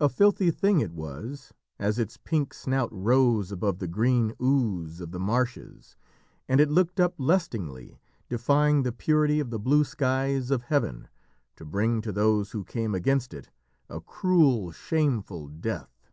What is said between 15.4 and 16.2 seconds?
death.